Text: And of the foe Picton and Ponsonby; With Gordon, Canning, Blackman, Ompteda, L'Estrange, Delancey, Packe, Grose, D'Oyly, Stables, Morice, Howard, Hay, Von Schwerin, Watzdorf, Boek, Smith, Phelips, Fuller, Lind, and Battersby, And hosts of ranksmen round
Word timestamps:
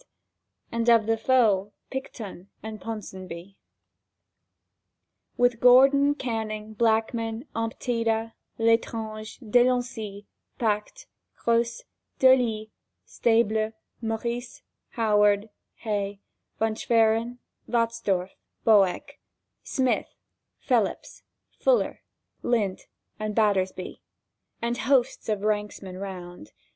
And 0.71 0.89
of 0.89 1.05
the 1.05 1.15
foe 1.15 1.73
Picton 1.91 2.49
and 2.63 2.81
Ponsonby; 2.81 3.59
With 5.37 5.59
Gordon, 5.59 6.15
Canning, 6.15 6.73
Blackman, 6.73 7.45
Ompteda, 7.55 8.33
L'Estrange, 8.57 9.37
Delancey, 9.47 10.25
Packe, 10.57 11.05
Grose, 11.37 11.83
D'Oyly, 12.17 12.71
Stables, 13.05 13.73
Morice, 14.01 14.63
Howard, 14.93 15.51
Hay, 15.81 16.19
Von 16.57 16.73
Schwerin, 16.73 17.37
Watzdorf, 17.69 18.31
Boek, 18.63 19.19
Smith, 19.63 20.09
Phelips, 20.57 21.21
Fuller, 21.59 22.01
Lind, 22.41 22.87
and 23.19 23.35
Battersby, 23.35 24.01
And 24.63 24.79
hosts 24.79 25.29
of 25.29 25.41
ranksmen 25.41 25.99
round 26.01 26.53